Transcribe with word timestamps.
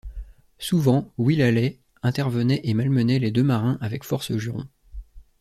Souvent 0.57 1.13
Will 1.19 1.43
Halley 1.43 1.79
intervenait 2.01 2.59
et 2.63 2.73
malmenait 2.73 3.19
les 3.19 3.29
deux 3.29 3.43
marins 3.43 3.77
avec 3.81 4.03
force 4.03 4.35
jurons. 4.35 4.67